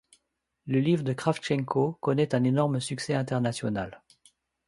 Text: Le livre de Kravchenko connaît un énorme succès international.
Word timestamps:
Le 0.65 0.79
livre 0.79 1.03
de 1.03 1.13
Kravchenko 1.13 1.99
connaît 2.01 2.33
un 2.33 2.43
énorme 2.43 2.79
succès 2.79 3.13
international. 3.13 4.01